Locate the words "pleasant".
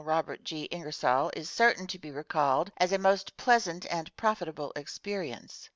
3.37-3.85